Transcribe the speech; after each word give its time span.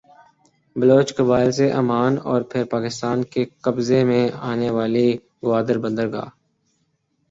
بلوچ 0.75 1.07
قبائل 1.17 1.49
سے 1.51 1.67
عمان 1.73 2.13
اور 2.29 2.41
پھر 2.51 2.63
پاکستان 2.71 3.17
کے 3.31 3.41
قبضے 3.63 4.03
میں 4.03 4.23
آنے 4.51 4.69
والی 4.69 5.07
گوادربندرگاہ 5.43 6.29